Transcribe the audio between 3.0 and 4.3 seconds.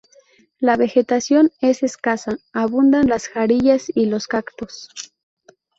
las jarillas y los